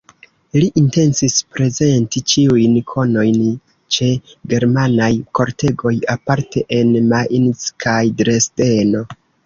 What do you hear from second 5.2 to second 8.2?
kortegoj, aparte en Mainz kaj